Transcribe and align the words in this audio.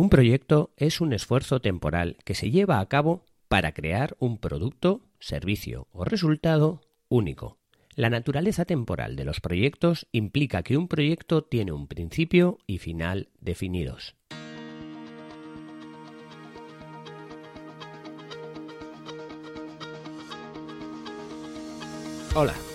Un 0.00 0.08
proyecto 0.08 0.72
es 0.78 1.02
un 1.02 1.12
esfuerzo 1.12 1.60
temporal 1.60 2.16
que 2.24 2.34
se 2.34 2.50
lleva 2.50 2.80
a 2.80 2.88
cabo 2.88 3.26
para 3.48 3.72
crear 3.72 4.16
un 4.18 4.38
producto, 4.38 5.02
servicio 5.18 5.88
o 5.92 6.06
resultado 6.06 6.80
único. 7.10 7.58
La 7.96 8.08
naturaleza 8.08 8.64
temporal 8.64 9.14
de 9.14 9.26
los 9.26 9.42
proyectos 9.42 10.06
implica 10.10 10.62
que 10.62 10.78
un 10.78 10.88
proyecto 10.88 11.44
tiene 11.44 11.72
un 11.72 11.86
principio 11.86 12.60
y 12.66 12.78
final 12.78 13.28
definidos. 13.40 14.16
Hola, 22.34 22.54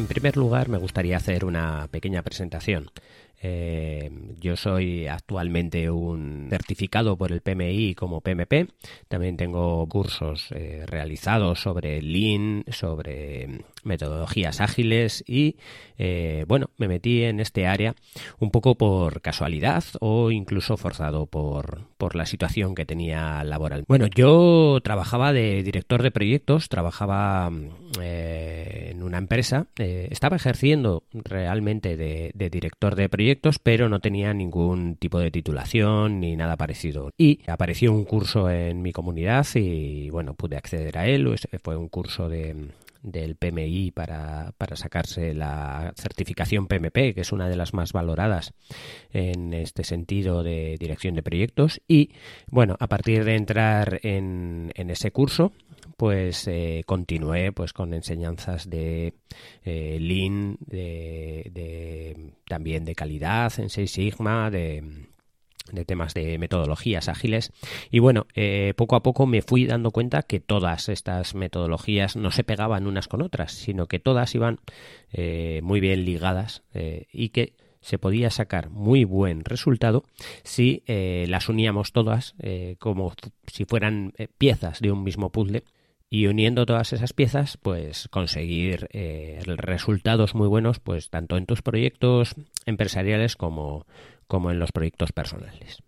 En 0.00 0.06
primer 0.06 0.36
lugar 0.36 0.68
me 0.68 0.78
gustaría 0.78 1.16
hacer 1.18 1.44
una 1.44 1.86
pequeña 1.90 2.22
presentación. 2.22 2.90
Eh, 3.42 4.10
yo 4.38 4.54
soy 4.56 5.06
actualmente 5.06 5.90
un 5.90 6.48
certificado 6.50 7.16
por 7.16 7.32
el 7.32 7.40
PMI 7.40 7.94
como 7.94 8.20
PMP. 8.20 8.68
También 9.08 9.36
tengo 9.36 9.86
cursos 9.86 10.48
eh, 10.52 10.84
realizados 10.86 11.60
sobre 11.60 12.02
Lean, 12.02 12.64
sobre 12.68 13.64
metodologías 13.82 14.60
ágiles 14.60 15.24
y 15.26 15.56
eh, 15.96 16.44
bueno, 16.46 16.70
me 16.76 16.86
metí 16.86 17.22
en 17.22 17.40
este 17.40 17.66
área 17.66 17.94
un 18.40 18.50
poco 18.50 18.74
por 18.74 19.22
casualidad 19.22 19.84
o 20.00 20.30
incluso 20.30 20.76
forzado 20.76 21.24
por, 21.26 21.86
por 21.96 22.16
la 22.16 22.26
situación 22.26 22.74
que 22.74 22.84
tenía 22.84 23.42
laboral. 23.44 23.84
Bueno, 23.88 24.06
yo 24.06 24.80
trabajaba 24.82 25.32
de 25.32 25.62
director 25.62 26.02
de 26.02 26.10
proyectos, 26.10 26.68
trabajaba 26.68 27.50
en 28.00 29.02
una 29.02 29.18
empresa, 29.18 29.66
estaba 29.76 30.36
ejerciendo 30.36 31.04
realmente 31.12 31.96
de 31.96 32.50
director 32.50 32.96
de 32.96 33.08
proyectos 33.08 33.29
pero 33.62 33.88
no 33.88 34.00
tenía 34.00 34.32
ningún 34.34 34.96
tipo 34.96 35.18
de 35.18 35.30
titulación 35.30 36.20
ni 36.20 36.36
nada 36.36 36.56
parecido. 36.56 37.10
Y 37.16 37.40
apareció 37.46 37.92
un 37.92 38.04
curso 38.04 38.50
en 38.50 38.82
mi 38.82 38.92
comunidad 38.92 39.46
y 39.54 40.10
bueno, 40.10 40.34
pude 40.34 40.56
acceder 40.56 40.98
a 40.98 41.06
él. 41.06 41.36
Fue 41.62 41.76
un 41.76 41.88
curso 41.88 42.28
de, 42.28 42.54
del 43.02 43.36
PMI 43.36 43.90
para, 43.90 44.52
para, 44.58 44.76
sacarse 44.76 45.34
la 45.34 45.92
certificación 45.96 46.66
PMP, 46.66 47.14
que 47.14 47.20
es 47.20 47.32
una 47.32 47.48
de 47.48 47.56
las 47.56 47.74
más 47.74 47.92
valoradas 47.92 48.52
en 49.12 49.54
este 49.54 49.84
sentido 49.84 50.42
de 50.42 50.76
dirección 50.78 51.14
de 51.14 51.22
proyectos. 51.22 51.80
Y 51.88 52.10
bueno, 52.48 52.76
a 52.78 52.86
partir 52.88 53.24
de 53.24 53.36
entrar 53.36 54.00
en, 54.02 54.72
en 54.74 54.90
ese 54.90 55.10
curso, 55.10 55.52
pues 56.00 56.48
eh, 56.48 56.82
continué 56.86 57.52
pues 57.52 57.74
con 57.74 57.92
enseñanzas 57.92 58.70
de 58.70 59.12
eh, 59.64 59.98
Lean, 60.00 60.56
de, 60.60 62.32
también 62.48 62.86
de 62.86 62.94
calidad 62.94 63.52
en 63.58 63.68
Six 63.68 63.90
Sigma, 63.90 64.50
de, 64.50 64.82
temas 65.86 66.14
de 66.14 66.38
metodologías 66.38 67.08
ágiles. 67.08 67.52
Y 67.90 67.98
bueno, 67.98 68.26
eh, 68.34 68.74
poco 68.76 68.96
a 68.96 69.02
poco 69.02 69.26
me 69.26 69.42
fui 69.42 69.66
dando 69.66 69.90
cuenta 69.90 70.22
que 70.22 70.40
todas 70.40 70.88
estas 70.88 71.34
metodologías 71.34 72.16
no 72.16 72.30
se 72.30 72.44
pegaban 72.44 72.86
unas 72.86 73.08
con 73.08 73.22
otras, 73.22 73.52
sino 73.52 73.86
que 73.86 73.98
todas 73.98 74.34
iban 74.34 74.60
muy 75.62 75.80
bien 75.80 76.04
ligadas 76.04 76.62
y 77.12 77.30
que 77.30 77.54
se 77.80 77.98
podía 77.98 78.30
sacar 78.30 78.70
muy 78.70 79.04
buen 79.04 79.44
resultado 79.44 80.04
si 80.44 80.84
las 80.86 81.48
uníamos 81.48 81.92
todas 81.92 82.34
como 82.78 83.12
si 83.46 83.64
fueran 83.64 84.12
piezas 84.38 84.80
de 84.80 84.92
un 84.92 85.02
mismo 85.02 85.30
puzzle 85.30 85.64
y 86.10 86.26
uniendo 86.26 86.66
todas 86.66 86.92
esas 86.92 87.12
piezas, 87.12 87.56
pues 87.56 88.08
conseguir 88.08 88.88
eh, 88.92 89.40
resultados 89.46 90.34
muy 90.34 90.48
buenos, 90.48 90.80
pues 90.80 91.08
tanto 91.08 91.36
en 91.36 91.46
tus 91.46 91.62
proyectos 91.62 92.34
empresariales 92.66 93.36
como, 93.36 93.86
como 94.26 94.50
en 94.50 94.58
los 94.58 94.72
proyectos 94.72 95.12
personales. 95.12 95.82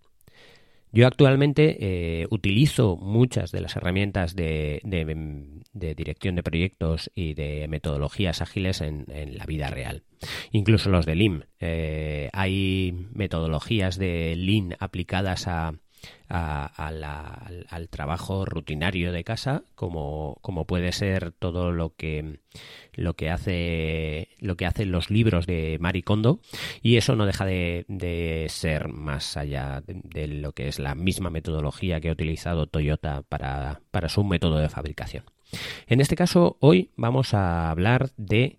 Yo 0.92 1.06
actualmente 1.06 1.78
eh, 1.80 2.26
utilizo 2.30 2.96
muchas 2.96 3.50
de 3.50 3.62
las 3.62 3.74
herramientas 3.76 4.36
de, 4.36 4.80
de, 4.84 5.94
dirección 5.94 6.36
de 6.36 6.42
proyectos 6.42 7.10
y 7.14 7.32
de 7.32 7.66
metodologías 7.66 8.42
ágiles 8.42 8.82
en, 8.82 9.06
la 9.08 9.46
vida 9.46 9.68
real. 9.68 10.02
Incluso 10.52 10.90
los 10.90 11.06
de 11.06 11.14
Lean. 11.14 11.46
Eh, 11.60 12.28
hay 12.34 13.08
metodologías 13.14 13.96
de 13.96 14.36
Lean 14.36 14.76
aplicadas 14.80 15.48
a, 15.48 15.72
al, 16.28 17.88
trabajo 17.90 18.44
rutinario 18.44 19.12
de 19.12 19.24
casa, 19.24 19.64
como, 19.74 20.38
como, 20.40 20.66
puede 20.66 20.92
ser 20.92 21.32
todo 21.32 21.72
lo 21.72 21.94
que 21.94 22.40
lo 22.94 23.14
que 23.14 23.30
hace 23.30 24.28
lo 24.38 24.56
que 24.56 24.66
hacen 24.66 24.92
los 24.92 25.10
libros 25.10 25.46
de 25.46 25.78
Marie 25.80 26.02
Kondo, 26.02 26.40
y 26.82 26.96
eso 26.96 27.16
no 27.16 27.26
deja 27.26 27.44
de, 27.44 28.46
ser 28.48 28.88
más 28.88 29.36
allá 29.36 29.82
de, 29.86 30.26
lo 30.26 30.52
que 30.52 30.68
es 30.68 30.78
la 30.78 30.94
misma 30.94 31.30
metodología 31.30 32.00
que 32.00 32.08
ha 32.08 32.12
utilizado 32.12 32.66
Toyota 32.66 33.22
para, 33.28 33.80
para 33.90 34.08
su 34.08 34.24
método 34.24 34.58
de 34.58 34.68
fabricación. 34.68 35.24
En 35.86 36.00
este 36.00 36.16
caso, 36.16 36.56
hoy 36.60 36.90
vamos 36.96 37.34
a 37.34 37.70
hablar 37.70 38.10
de 38.16 38.58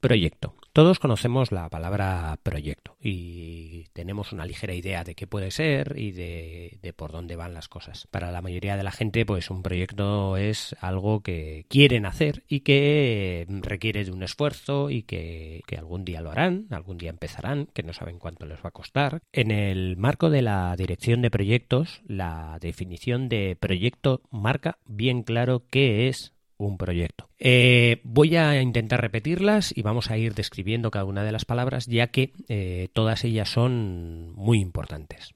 proyecto. 0.00 0.54
Todos 0.72 1.00
conocemos 1.00 1.50
la 1.50 1.68
palabra 1.68 2.38
proyecto 2.44 2.96
y 3.00 3.86
tenemos 3.92 4.32
una 4.32 4.46
ligera 4.46 4.72
idea 4.72 5.02
de 5.02 5.16
qué 5.16 5.26
puede 5.26 5.50
ser 5.50 5.94
y 5.98 6.12
de, 6.12 6.94
por 6.96 7.10
dónde 7.10 7.34
van 7.34 7.54
las 7.54 7.66
cosas. 7.66 8.06
Para 8.12 8.30
la 8.30 8.40
mayoría 8.40 8.76
de 8.76 8.84
la 8.84 8.92
gente, 8.92 9.26
pues 9.26 9.50
un 9.50 9.64
proyecto 9.64 10.36
es 10.36 10.76
algo 10.80 11.22
que 11.22 11.66
quieren 11.68 12.06
hacer 12.06 12.44
y 12.46 12.60
que 12.60 13.46
requiere 13.48 14.04
de 14.04 14.12
un 14.12 14.22
esfuerzo 14.22 14.90
y 14.90 15.02
que, 15.02 15.62
que 15.66 15.76
algún 15.76 16.04
día 16.04 16.20
lo 16.20 16.30
harán, 16.30 16.68
algún 16.70 16.98
día 16.98 17.10
empezarán, 17.10 17.66
que 17.74 17.82
no 17.82 17.92
saben 17.92 18.20
cuánto 18.20 18.46
les 18.46 18.58
va 18.58 18.68
a 18.68 18.72
costar. 18.72 19.22
En 19.32 19.50
el 19.50 19.96
marco 19.96 20.30
de 20.30 20.42
la 20.42 20.76
dirección 20.76 21.20
de 21.20 21.32
proyectos, 21.32 22.00
la 22.06 22.58
definición 22.60 23.28
de 23.28 23.56
proyecto 23.58 24.22
marca 24.30 24.78
bien 24.86 25.24
claro 25.24 25.64
qué 25.68 26.06
es 26.06 26.32
un 26.66 26.78
proyecto. 26.78 27.28
Eh, 27.38 28.00
voy 28.04 28.36
a 28.36 28.60
intentar 28.60 29.00
repetirlas 29.00 29.76
y 29.76 29.82
vamos 29.82 30.10
a 30.10 30.18
ir 30.18 30.34
describiendo 30.34 30.90
cada 30.90 31.04
una 31.04 31.24
de 31.24 31.32
las 31.32 31.44
palabras, 31.44 31.86
ya 31.86 32.08
que 32.08 32.32
eh, 32.48 32.88
todas 32.92 33.24
ellas 33.24 33.48
son 33.48 34.32
muy 34.34 34.60
importantes. 34.60 35.34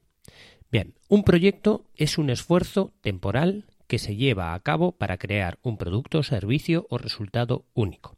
Bien, 0.71 0.95
un 1.09 1.25
proyecto 1.25 1.85
es 1.95 2.19
un 2.19 2.31
esfuerzo 2.31 2.93
temporal 3.01 3.65
que 3.87 3.99
se 3.99 4.17
lleva 4.17 4.55
a 4.55 4.61
cabo 4.61 4.93
para 4.93 5.19
crear 5.19 5.59
un 5.62 5.77
producto, 5.77 6.23
servicio 6.23 6.87
o 6.91 6.99
resultado 6.99 7.65
único. 7.75 8.17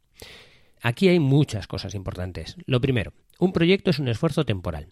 Aquí 0.81 1.07
hay 1.09 1.19
muchas 1.19 1.67
cosas 1.67 1.95
importantes. 1.95 2.55
Lo 2.65 2.81
primero, 2.81 3.13
un 3.39 3.51
proyecto 3.51 3.89
es 3.91 3.99
un 3.99 4.07
esfuerzo 4.07 4.45
temporal 4.45 4.87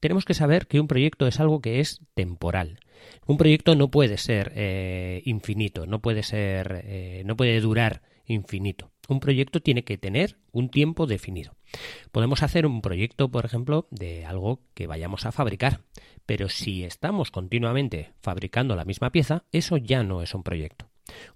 tenemos 0.00 0.24
que 0.24 0.34
saber 0.34 0.66
que 0.66 0.80
un 0.80 0.88
proyecto 0.88 1.26
es 1.26 1.38
algo 1.38 1.60
que 1.60 1.80
es 1.80 2.00
temporal. 2.14 2.80
Un 3.26 3.36
proyecto 3.36 3.74
no 3.74 3.90
puede 3.90 4.18
ser 4.18 4.52
eh, 4.54 5.22
infinito, 5.24 5.86
no 5.86 6.00
puede 6.00 6.22
ser, 6.22 6.82
eh, 6.84 7.22
no 7.24 7.36
puede 7.36 7.60
durar 7.60 8.02
infinito. 8.26 8.90
Un 9.08 9.20
proyecto 9.20 9.60
tiene 9.60 9.82
que 9.82 9.98
tener 9.98 10.38
un 10.52 10.70
tiempo 10.70 11.06
definido. 11.06 11.56
Podemos 12.12 12.42
hacer 12.42 12.64
un 12.64 12.80
proyecto, 12.80 13.28
por 13.28 13.44
ejemplo, 13.44 13.88
de 13.90 14.24
algo 14.24 14.60
que 14.74 14.86
vayamos 14.86 15.26
a 15.26 15.32
fabricar, 15.32 15.80
pero 16.26 16.48
si 16.48 16.84
estamos 16.84 17.30
continuamente 17.30 18.12
fabricando 18.20 18.76
la 18.76 18.84
misma 18.84 19.10
pieza, 19.10 19.44
eso 19.50 19.76
ya 19.76 20.02
no 20.04 20.22
es 20.22 20.34
un 20.34 20.44
proyecto. 20.44 20.88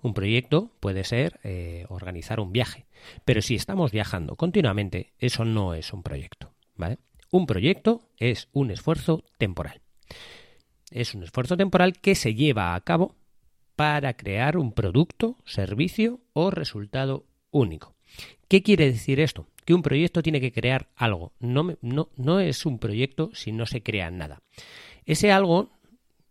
Un 0.03 0.15
proyecto 0.15 0.71
puede 0.79 1.03
ser 1.03 1.41
eh, 1.43 1.85
organizar 1.89 2.39
un 2.39 2.53
viaje, 2.53 2.87
pero 3.25 3.43
si 3.43 3.57
estamos 3.57 3.91
viajando 3.91 4.37
continuamente, 4.37 5.13
eso 5.19 5.45
no 5.45 5.75
es 5.75 5.93
un 5.93 6.05
proyecto. 6.05 6.53
¿vale? 6.77 6.99
Un 7.31 7.47
proyecto 7.47 8.09
es 8.19 8.49
un 8.53 8.71
esfuerzo 8.71 9.25
temporal. 9.39 9.81
Es 10.95 11.13
un 11.13 11.25
esfuerzo 11.25 11.57
temporal 11.57 11.95
que 11.95 12.15
se 12.15 12.37
lleva 12.37 12.77
a 12.77 12.81
cabo 12.81 13.17
para 13.75 14.17
crear 14.17 14.57
un 14.57 14.71
producto, 14.71 15.37
servicio 15.45 16.21
o 16.35 16.53
resultado 16.53 17.27
único. 17.51 17.97
¿Qué 18.47 18.63
quiere 18.63 18.93
decir 18.93 19.19
esto? 19.19 19.49
Que 19.65 19.75
un 19.75 19.83
proyecto 19.83 20.23
tiene 20.23 20.41
que 20.41 20.53
crear 20.53 20.87
algo. 20.95 21.33
No, 21.41 21.77
no, 21.83 22.11
no 22.15 22.39
es 22.39 22.65
un 22.65 22.79
proyecto 22.79 23.31
si 23.35 23.51
no 23.51 23.67
se 23.67 23.83
crea 23.83 24.13
nada. 24.13 24.41
Ese 25.05 25.33
algo 25.33 25.69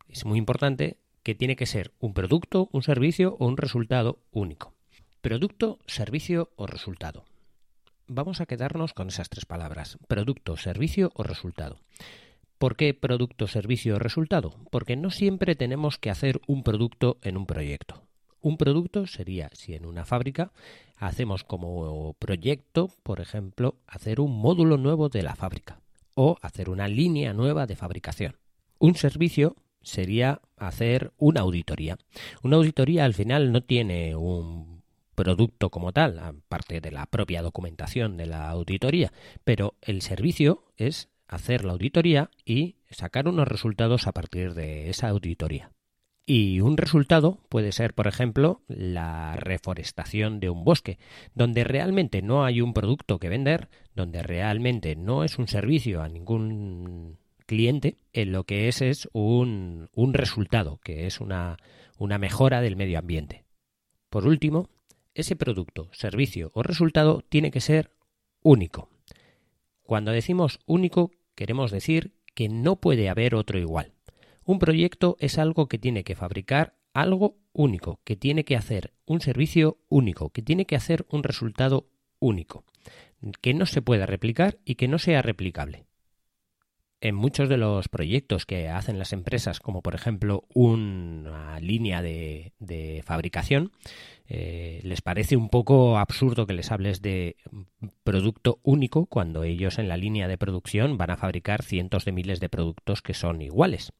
es 0.07 0.23
muy 0.23 0.37
importante 0.37 0.95
que 1.23 1.35
tiene 1.35 1.57
que 1.57 1.65
ser 1.65 1.91
un 1.99 2.13
producto, 2.13 2.69
un 2.71 2.83
servicio 2.83 3.35
o 3.39 3.47
un 3.47 3.57
resultado 3.57 4.19
único. 4.31 4.73
Producto, 5.19 5.77
servicio 5.87 6.51
o 6.55 6.67
resultado 6.67 7.25
vamos 8.07 8.41
a 8.41 8.45
quedarnos 8.45 8.93
con 8.93 9.07
esas 9.07 9.29
tres 9.29 9.45
palabras, 9.45 9.97
producto, 10.07 10.57
servicio 10.57 11.11
o 11.15 11.23
resultado. 11.23 11.79
¿Por 12.63 12.77
qué 12.77 12.93
producto, 12.93 13.47
servicio, 13.47 13.99
resultado? 13.99 14.55
Porque 14.71 14.95
no 14.95 15.09
siempre 15.09 15.53
tenemos 15.53 15.97
que 15.97 16.09
hacer 16.09 16.39
un 16.47 16.63
producto 16.63 17.17
en 17.21 17.35
un 17.35 17.45
proyecto. 17.45 18.07
Un 18.39 18.55
producto 18.55 19.05
sería 19.05 19.49
si 19.51 19.73
en 19.73 19.85
una 19.85 20.05
fábrica 20.05 20.53
hacemos 20.95 21.43
como 21.43 22.13
proyecto, 22.19 22.89
por 23.03 23.19
ejemplo, 23.19 23.75
hacer 23.85 24.21
un 24.21 24.39
módulo 24.39 24.77
nuevo 24.77 25.09
de 25.09 25.23
la 25.23 25.35
fábrica 25.35 25.81
o 26.15 26.37
hacer 26.41 26.69
una 26.69 26.87
línea 26.87 27.33
nueva 27.33 27.67
de 27.67 27.75
fabricación. 27.75 28.37
Un 28.79 28.95
servicio 28.95 29.57
sería 29.81 30.39
hacer 30.55 31.11
una 31.17 31.41
auditoría. 31.41 31.97
Una 32.43 32.55
auditoría 32.55 33.03
al 33.03 33.13
final 33.13 33.51
no 33.51 33.63
tiene 33.63 34.15
un 34.15 34.83
producto 35.15 35.69
como 35.69 35.91
tal, 35.91 36.17
aparte 36.17 36.79
de 36.79 36.91
la 36.91 37.07
propia 37.07 37.41
documentación 37.41 38.15
de 38.15 38.27
la 38.27 38.49
auditoría, 38.49 39.11
pero 39.43 39.75
el 39.81 40.01
servicio 40.01 40.63
es 40.77 41.09
hacer 41.27 41.65
la 41.65 41.73
auditoría 41.73 42.29
y 42.45 42.77
sacar 42.89 43.27
unos 43.27 43.47
resultados 43.47 44.07
a 44.07 44.11
partir 44.11 44.53
de 44.53 44.89
esa 44.89 45.09
auditoría. 45.09 45.71
Y 46.25 46.61
un 46.61 46.77
resultado 46.77 47.39
puede 47.49 47.73
ser, 47.73 47.93
por 47.93 48.07
ejemplo, 48.07 48.61
la 48.67 49.35
reforestación 49.35 50.39
de 50.39 50.49
un 50.49 50.63
bosque, 50.63 50.97
donde 51.35 51.65
realmente 51.65 52.21
no 52.21 52.45
hay 52.45 52.61
un 52.61 52.73
producto 52.73 53.19
que 53.19 53.27
vender, 53.27 53.67
donde 53.93 54.23
realmente 54.23 54.95
no 54.95 55.25
es 55.25 55.37
un 55.37 55.47
servicio 55.47 56.01
a 56.01 56.07
ningún 56.07 57.17
cliente, 57.45 57.97
en 58.13 58.31
lo 58.31 58.45
que 58.45 58.69
es 58.69 58.81
es 58.81 59.09
un, 59.11 59.89
un 59.93 60.13
resultado, 60.13 60.79
que 60.81 61.07
es 61.07 61.19
una, 61.19 61.57
una 61.97 62.17
mejora 62.17 62.61
del 62.61 62.77
medio 62.77 62.99
ambiente. 62.99 63.43
Por 64.09 64.25
último, 64.25 64.69
ese 65.13 65.35
producto, 65.35 65.89
servicio 65.91 66.51
o 66.53 66.63
resultado 66.63 67.21
tiene 67.27 67.51
que 67.51 67.59
ser 67.59 67.91
único. 68.41 68.92
Cuando 69.93 70.11
decimos 70.11 70.59
único, 70.65 71.11
queremos 71.35 71.69
decir 71.69 72.15
que 72.33 72.49
no 72.49 72.77
puede 72.77 73.09
haber 73.09 73.35
otro 73.35 73.59
igual. 73.59 73.93
Un 74.43 74.57
proyecto 74.57 75.17
es 75.19 75.37
algo 75.37 75.67
que 75.67 75.77
tiene 75.77 76.03
que 76.03 76.15
fabricar 76.15 76.73
algo 76.95 77.37
único, 77.51 77.99
que 78.03 78.15
tiene 78.15 78.43
que 78.43 78.55
hacer 78.55 78.95
un 79.05 79.21
servicio 79.21 79.77
único, 79.89 80.31
que 80.31 80.41
tiene 80.41 80.65
que 80.65 80.75
hacer 80.75 81.05
un 81.11 81.21
resultado 81.21 81.91
único, 82.17 82.65
que 83.39 83.53
no 83.53 83.67
se 83.67 83.83
pueda 83.83 84.07
replicar 84.07 84.57
y 84.65 84.77
que 84.77 84.87
no 84.87 84.97
sea 84.97 85.21
replicable 85.21 85.85
en 87.03 87.15
muchos 87.15 87.49
de 87.49 87.57
los 87.57 87.89
proyectos 87.89 88.45
que 88.45 88.69
hacen 88.69 88.97
las 88.97 89.11
empresas, 89.11 89.59
como 89.59 89.81
por 89.81 89.93
ejemplo 89.93 90.45
una 90.53 91.59
línea 91.59 92.01
de, 92.01 92.53
fabricación, 93.05 93.73
eh, 94.25 94.79
les 94.83 95.01
parece 95.01 95.35
un 95.35 95.49
poco 95.49 95.97
absurdo 95.97 96.47
que 96.47 96.53
les 96.53 96.71
hables 96.71 97.01
de 97.01 97.35
producto 98.05 98.61
único 98.63 99.05
cuando 99.07 99.43
ellos 99.43 99.79
en 99.79 99.89
la 99.89 99.97
línea 99.97 100.29
de 100.29 100.37
producción 100.37 100.97
van 100.97 101.09
a 101.09 101.17
fabricar 101.17 101.61
cientos 101.61 102.05
de 102.05 102.13
miles 102.13 102.39
de 102.39 102.47
productos 102.47 103.01
que 103.01 103.13
son 103.13 103.41
iguales. 103.41 103.91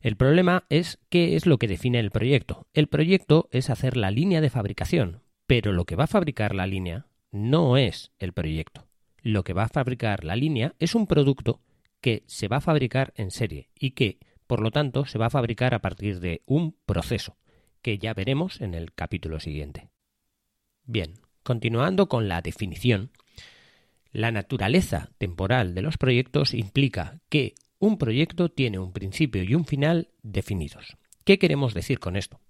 El 0.00 0.16
problema 0.16 0.64
es 0.70 0.98
qué 1.08 1.36
es 1.36 1.46
lo 1.46 1.56
que 1.56 1.68
define 1.68 2.00
el 2.00 2.10
proyecto. 2.10 2.66
El 2.74 2.88
proyecto 2.88 3.48
es 3.52 3.70
hacer 3.70 3.96
la 3.96 4.10
línea 4.10 4.40
de 4.40 4.50
fabricación, 4.50 5.22
pero 5.46 5.72
lo 5.72 5.84
que 5.84 5.94
va 5.94 6.04
a 6.04 6.08
fabricar 6.08 6.56
la 6.56 6.66
línea 6.66 7.06
no 7.30 7.76
es 7.76 8.10
el 8.18 8.32
proyecto. 8.32 8.88
Lo 9.22 9.44
que 9.44 9.52
va 9.52 9.64
a 9.64 9.68
fabricar 9.68 10.24
la 10.24 10.34
línea 10.34 10.74
es 10.80 10.96
un 10.96 11.06
producto 11.06 11.60
que 12.00 12.24
se 12.26 12.48
va 12.48 12.58
a 12.58 12.60
fabricar 12.60 13.12
en 13.16 13.30
serie 13.30 13.70
y 13.78 13.92
que, 13.92 14.18
por 14.46 14.60
lo 14.60 14.70
tanto, 14.70 15.06
se 15.06 15.18
va 15.18 15.26
a 15.26 15.30
fabricar 15.30 15.74
a 15.74 15.80
partir 15.80 16.20
de 16.20 16.42
un 16.46 16.76
proceso, 16.86 17.36
que 17.82 17.98
ya 17.98 18.14
veremos 18.14 18.60
en 18.60 18.74
el 18.74 18.92
capítulo 18.92 19.40
siguiente. 19.40 19.90
Bien, 20.84 21.14
continuando 21.42 22.08
con 22.08 22.28
la 22.28 22.42
definición, 22.42 23.10
la 24.12 24.32
naturaleza 24.32 25.10
temporal 25.18 25.74
de 25.74 25.82
los 25.82 25.96
proyectos 25.96 26.54
implica 26.54 27.20
que 27.28 27.54
un 27.78 27.96
proyecto 27.96 28.50
tiene 28.50 28.78
un 28.78 28.92
principio 28.92 29.42
y 29.42 29.54
un 29.54 29.64
final 29.64 30.08
definidos. 30.22 30.96
¿Qué 31.24 31.38
queremos 31.38 31.74
decir 31.74 31.98
con 31.98 32.16
esto? 32.16 32.40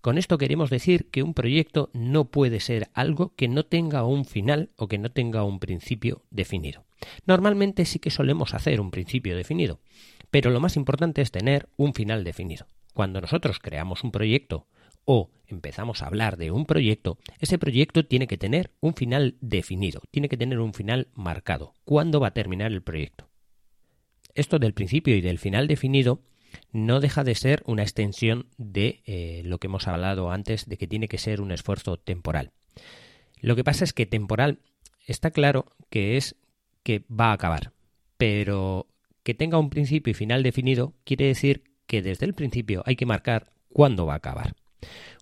Con 0.00 0.16
esto 0.16 0.38
queremos 0.38 0.70
decir 0.70 1.10
que 1.10 1.22
un 1.22 1.34
proyecto 1.34 1.90
no 1.92 2.30
puede 2.30 2.60
ser 2.60 2.88
algo 2.94 3.34
que 3.36 3.48
no 3.48 3.64
tenga 3.64 4.04
un 4.04 4.24
final 4.24 4.70
o 4.76 4.88
que 4.88 4.96
no 4.98 5.10
tenga 5.10 5.44
un 5.44 5.58
principio 5.58 6.22
definido. 6.30 6.84
Normalmente 7.26 7.84
sí 7.84 7.98
que 7.98 8.10
solemos 8.10 8.54
hacer 8.54 8.80
un 8.80 8.90
principio 8.90 9.36
definido, 9.36 9.80
pero 10.30 10.50
lo 10.50 10.60
más 10.60 10.76
importante 10.76 11.20
es 11.20 11.30
tener 11.30 11.68
un 11.76 11.92
final 11.92 12.24
definido. 12.24 12.66
Cuando 12.94 13.20
nosotros 13.20 13.58
creamos 13.58 14.02
un 14.02 14.10
proyecto 14.10 14.66
o 15.04 15.30
empezamos 15.48 16.02
a 16.02 16.06
hablar 16.06 16.36
de 16.36 16.50
un 16.50 16.66
proyecto, 16.66 17.18
ese 17.38 17.58
proyecto 17.58 18.06
tiene 18.06 18.26
que 18.26 18.38
tener 18.38 18.70
un 18.80 18.94
final 18.94 19.36
definido, 19.40 20.00
tiene 20.10 20.28
que 20.28 20.36
tener 20.36 20.60
un 20.60 20.72
final 20.72 21.08
marcado. 21.14 21.74
¿Cuándo 21.84 22.20
va 22.20 22.28
a 22.28 22.34
terminar 22.34 22.72
el 22.72 22.82
proyecto? 22.82 23.28
Esto 24.34 24.58
del 24.58 24.74
principio 24.74 25.16
y 25.16 25.20
del 25.20 25.38
final 25.38 25.66
definido 25.66 26.22
no 26.72 27.00
deja 27.00 27.24
de 27.24 27.34
ser 27.34 27.62
una 27.66 27.82
extensión 27.82 28.46
de 28.58 29.02
eh, 29.06 29.42
lo 29.44 29.58
que 29.58 29.66
hemos 29.66 29.88
hablado 29.88 30.30
antes 30.30 30.66
de 30.66 30.76
que 30.76 30.86
tiene 30.86 31.08
que 31.08 31.18
ser 31.18 31.40
un 31.40 31.52
esfuerzo 31.52 31.96
temporal. 31.96 32.52
Lo 33.40 33.56
que 33.56 33.64
pasa 33.64 33.84
es 33.84 33.92
que 33.92 34.06
temporal 34.06 34.60
está 35.06 35.30
claro 35.30 35.66
que 35.88 36.16
es 36.16 36.36
que 36.82 37.04
va 37.10 37.30
a 37.30 37.32
acabar, 37.32 37.72
pero 38.16 38.86
que 39.22 39.34
tenga 39.34 39.58
un 39.58 39.70
principio 39.70 40.10
y 40.10 40.14
final 40.14 40.42
definido 40.42 40.94
quiere 41.04 41.26
decir 41.26 41.64
que 41.86 42.02
desde 42.02 42.26
el 42.26 42.34
principio 42.34 42.82
hay 42.86 42.96
que 42.96 43.06
marcar 43.06 43.52
cuándo 43.72 44.06
va 44.06 44.14
a 44.14 44.16
acabar. 44.16 44.54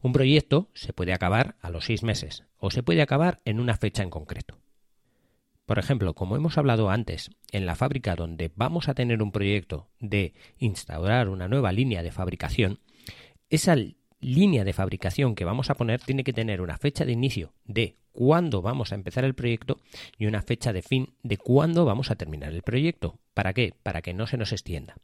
Un 0.02 0.12
proyecto 0.12 0.68
se 0.74 0.92
puede 0.92 1.12
acabar 1.12 1.56
a 1.60 1.70
los 1.70 1.86
seis 1.86 2.02
meses 2.02 2.44
o 2.58 2.70
se 2.70 2.82
puede 2.82 3.02
acabar 3.02 3.40
en 3.44 3.60
una 3.60 3.76
fecha 3.76 4.02
en 4.02 4.10
concreto. 4.10 4.58
Por 5.68 5.78
ejemplo, 5.78 6.14
como 6.14 6.34
hemos 6.34 6.56
hablado 6.56 6.88
antes, 6.88 7.30
en 7.52 7.66
la 7.66 7.76
fábrica 7.76 8.16
donde 8.16 8.50
vamos 8.56 8.88
a 8.88 8.94
tener 8.94 9.22
un 9.22 9.32
proyecto 9.32 9.90
de 10.00 10.32
instaurar 10.56 11.28
una 11.28 11.46
nueva 11.46 11.72
línea 11.72 12.02
de 12.02 12.10
fabricación, 12.10 12.78
esa 13.50 13.76
línea 14.18 14.64
de 14.64 14.72
fabricación 14.72 15.34
que 15.34 15.44
vamos 15.44 15.68
a 15.68 15.74
poner 15.74 16.00
tiene 16.00 16.24
que 16.24 16.32
tener 16.32 16.62
una 16.62 16.78
fecha 16.78 17.04
de 17.04 17.12
inicio 17.12 17.52
de 17.66 17.96
cuándo 18.12 18.62
vamos 18.62 18.92
a 18.92 18.94
empezar 18.94 19.26
el 19.26 19.34
proyecto 19.34 19.78
y 20.16 20.24
una 20.24 20.40
fecha 20.40 20.72
de 20.72 20.80
fin 20.80 21.12
de 21.22 21.36
cuándo 21.36 21.84
vamos 21.84 22.10
a 22.10 22.16
terminar 22.16 22.54
el 22.54 22.62
proyecto. 22.62 23.18
¿Para 23.34 23.52
qué? 23.52 23.74
Para 23.82 24.00
que 24.00 24.14
no 24.14 24.26
se 24.26 24.38
nos 24.38 24.52
extienda. 24.52 24.96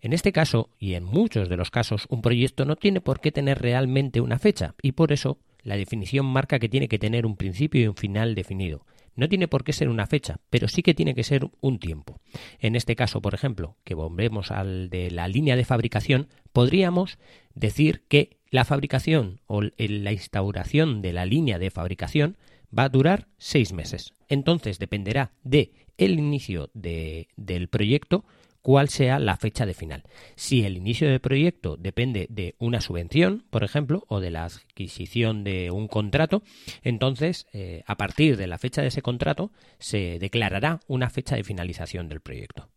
En 0.00 0.12
este 0.12 0.32
caso, 0.32 0.68
y 0.80 0.94
en 0.94 1.04
muchos 1.04 1.48
de 1.48 1.56
los 1.56 1.70
casos, 1.70 2.06
un 2.08 2.22
proyecto 2.22 2.64
no 2.64 2.74
tiene 2.74 3.00
por 3.00 3.20
qué 3.20 3.30
tener 3.30 3.62
realmente 3.62 4.20
una 4.20 4.40
fecha, 4.40 4.74
y 4.82 4.92
por 4.92 5.12
eso 5.12 5.38
la 5.62 5.76
definición 5.76 6.26
marca 6.26 6.58
que 6.58 6.68
tiene 6.68 6.88
que 6.88 6.98
tener 6.98 7.24
un 7.24 7.36
principio 7.36 7.82
y 7.82 7.86
un 7.86 7.94
final 7.94 8.34
definido. 8.34 8.84
No 9.16 9.28
tiene 9.28 9.48
por 9.48 9.64
qué 9.64 9.72
ser 9.72 9.88
una 9.88 10.06
fecha, 10.06 10.40
pero 10.50 10.68
sí 10.68 10.82
que 10.82 10.94
tiene 10.94 11.14
que 11.14 11.24
ser 11.24 11.48
un 11.60 11.78
tiempo. 11.78 12.20
En 12.60 12.76
este 12.76 12.94
caso, 12.94 13.20
por 13.20 13.34
ejemplo, 13.34 13.76
que 13.84 13.94
volvemos 13.94 14.50
al 14.50 14.90
de 14.90 15.10
la 15.10 15.26
línea 15.26 15.56
de 15.56 15.64
fabricación, 15.64 16.28
podríamos 16.52 17.18
decir 17.54 18.04
que 18.08 18.36
la 18.50 18.64
fabricación 18.64 19.40
o 19.46 19.62
la 19.62 20.12
instauración 20.12 21.02
de 21.02 21.12
la 21.12 21.24
línea 21.24 21.58
de 21.58 21.70
fabricación 21.70 22.36
va 22.76 22.84
a 22.84 22.88
durar 22.88 23.26
seis 23.38 23.72
meses. 23.72 24.12
Entonces 24.28 24.78
dependerá 24.78 25.32
de 25.42 25.72
el 25.98 26.18
inicio 26.18 26.70
del 26.74 27.68
proyecto 27.68 28.24
cuál 28.66 28.88
sea 28.88 29.20
la 29.20 29.36
fecha 29.36 29.64
de 29.64 29.74
final. 29.74 30.02
Si 30.34 30.64
el 30.64 30.76
inicio 30.76 31.08
del 31.08 31.20
proyecto 31.20 31.76
depende 31.76 32.26
de 32.30 32.56
una 32.58 32.80
subvención, 32.80 33.44
por 33.48 33.62
ejemplo, 33.62 34.04
o 34.08 34.18
de 34.18 34.32
la 34.32 34.42
adquisición 34.42 35.44
de 35.44 35.70
un 35.70 35.86
contrato, 35.86 36.42
entonces 36.82 37.46
eh, 37.52 37.84
a 37.86 37.96
partir 37.96 38.36
de 38.36 38.48
la 38.48 38.58
fecha 38.58 38.82
de 38.82 38.88
ese 38.88 39.02
contrato 39.02 39.52
se 39.78 40.18
declarará 40.18 40.80
una 40.88 41.10
fecha 41.10 41.36
de 41.36 41.44
finalización 41.44 42.08
del 42.08 42.20
proyecto. 42.20 42.68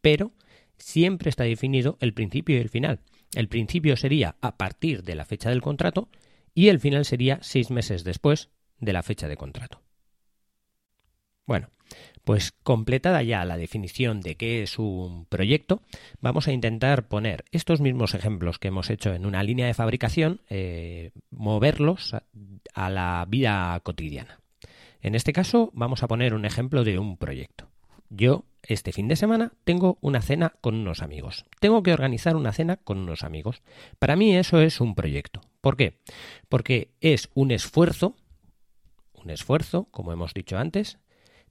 Pero 0.00 0.30
siempre 0.78 1.30
está 1.30 1.42
definido 1.42 1.98
el 1.98 2.14
principio 2.14 2.56
y 2.56 2.60
el 2.60 2.68
final. 2.68 3.00
El 3.34 3.48
principio 3.48 3.96
sería 3.96 4.36
a 4.40 4.56
partir 4.56 5.02
de 5.02 5.16
la 5.16 5.24
fecha 5.24 5.50
del 5.50 5.62
contrato 5.62 6.08
y 6.54 6.68
el 6.68 6.78
final 6.78 7.04
sería 7.04 7.40
seis 7.42 7.72
meses 7.72 8.04
después 8.04 8.50
de 8.78 8.92
la 8.92 9.02
fecha 9.02 9.26
de 9.26 9.36
contrato. 9.36 9.82
Bueno, 11.44 11.70
pues 12.24 12.52
completada 12.62 13.22
ya 13.22 13.44
la 13.44 13.56
definición 13.56 14.20
de 14.20 14.36
qué 14.36 14.62
es 14.62 14.78
un 14.78 15.26
proyecto, 15.26 15.82
vamos 16.20 16.48
a 16.48 16.52
intentar 16.52 17.06
poner 17.06 17.44
estos 17.52 17.80
mismos 17.80 18.14
ejemplos 18.14 18.58
que 18.58 18.68
hemos 18.68 18.90
hecho 18.90 19.12
en 19.14 19.26
una 19.26 19.42
línea 19.42 19.66
de 19.66 19.74
fabricación, 19.74 20.40
eh, 20.48 21.12
moverlos 21.30 22.16
a 22.74 22.90
la 22.90 23.26
vida 23.28 23.78
cotidiana. 23.82 24.40
En 25.02 25.14
este 25.14 25.34
caso 25.34 25.70
vamos 25.74 26.02
a 26.02 26.08
poner 26.08 26.32
un 26.32 26.46
ejemplo 26.46 26.82
de 26.82 26.98
un 26.98 27.18
proyecto. 27.18 27.68
Yo 28.08 28.44
este 28.62 28.92
fin 28.92 29.08
de 29.08 29.16
semana 29.16 29.52
tengo 29.64 29.98
una 30.00 30.22
cena 30.22 30.54
con 30.62 30.74
unos 30.74 31.02
amigos. 31.02 31.44
Tengo 31.60 31.82
que 31.82 31.92
organizar 31.92 32.36
una 32.36 32.52
cena 32.52 32.76
con 32.76 32.98
unos 32.98 33.22
amigos. 33.22 33.62
Para 33.98 34.16
mí 34.16 34.34
eso 34.34 34.60
es 34.60 34.80
un 34.80 34.94
proyecto. 34.94 35.42
¿Por 35.60 35.76
qué? 35.76 35.98
Porque 36.48 36.94
es 37.00 37.28
un 37.34 37.50
esfuerzo, 37.50 38.16
un 39.12 39.30
esfuerzo, 39.30 39.88
como 39.90 40.12
hemos 40.12 40.32
dicho 40.32 40.56
antes, 40.56 40.98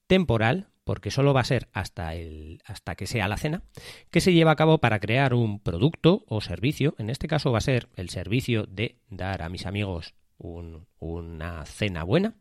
temporal, 0.07 0.69
porque 0.83 1.11
solo 1.11 1.33
va 1.33 1.41
a 1.41 1.45
ser 1.45 1.69
hasta, 1.71 2.13
el, 2.15 2.61
hasta 2.65 2.95
que 2.95 3.07
sea 3.07 3.27
la 3.27 3.37
cena, 3.37 3.63
que 4.11 4.21
se 4.21 4.33
lleva 4.33 4.51
a 4.51 4.55
cabo 4.55 4.79
para 4.79 4.99
crear 4.99 5.33
un 5.33 5.59
producto 5.59 6.23
o 6.27 6.41
servicio. 6.41 6.95
En 6.97 7.09
este 7.09 7.27
caso 7.27 7.51
va 7.51 7.59
a 7.59 7.61
ser 7.61 7.89
el 7.95 8.09
servicio 8.09 8.65
de 8.65 8.97
dar 9.09 9.41
a 9.41 9.49
mis 9.49 9.65
amigos 9.65 10.15
una 10.99 11.65
cena 11.65 12.03
buena, 12.03 12.35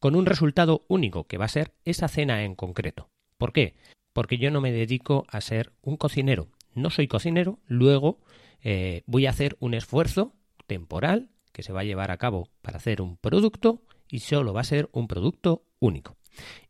con 0.00 0.16
un 0.16 0.26
resultado 0.26 0.84
único, 0.88 1.24
que 1.24 1.38
va 1.38 1.44
a 1.44 1.48
ser 1.48 1.72
esa 1.84 2.08
cena 2.08 2.42
en 2.42 2.56
concreto. 2.56 3.10
¿Por 3.38 3.52
qué? 3.52 3.74
porque 4.14 4.38
yo 4.38 4.50
no 4.50 4.62
me 4.62 4.72
dedico 4.72 5.26
a 5.28 5.42
ser 5.42 5.74
un 5.82 5.98
cocinero. 5.98 6.48
No 6.72 6.88
soy 6.88 7.06
cocinero, 7.08 7.58
luego 7.66 8.20
eh, 8.62 9.02
voy 9.06 9.26
a 9.26 9.30
hacer 9.30 9.56
un 9.60 9.74
esfuerzo 9.74 10.32
temporal 10.66 11.28
que 11.52 11.62
se 11.62 11.72
va 11.72 11.80
a 11.80 11.84
llevar 11.84 12.10
a 12.10 12.16
cabo 12.16 12.48
para 12.62 12.78
hacer 12.78 13.02
un 13.02 13.18
producto 13.18 13.82
y 14.08 14.20
solo 14.20 14.54
va 14.54 14.62
a 14.62 14.64
ser 14.64 14.88
un 14.92 15.08
producto 15.08 15.66
único. 15.80 16.16